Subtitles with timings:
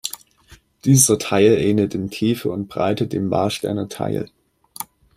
[0.83, 4.31] Dieser Teil ähnelt in Tiefe und Breite dem Warsteiner Teil.